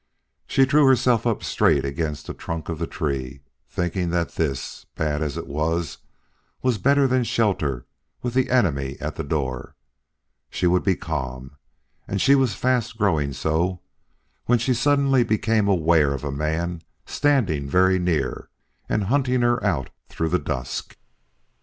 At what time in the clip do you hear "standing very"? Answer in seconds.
17.05-17.99